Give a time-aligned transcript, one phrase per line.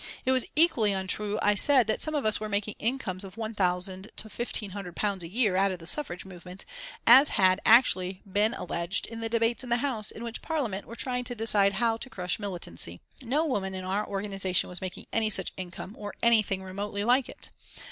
[0.25, 4.09] It was equally untrue, I said, that some of us were making incomes of £1,000
[4.15, 6.65] to £1,500 a year out of the suffrage movement,
[7.05, 10.47] as had actually been alleged in the debates in the House in which members of
[10.47, 12.99] Parliament were trying to decide how to crush militancy.
[13.21, 17.51] No woman in our organisation was making any such income, or anything remotely like it.